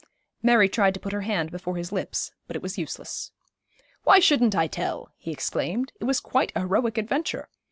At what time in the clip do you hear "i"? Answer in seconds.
4.55-4.65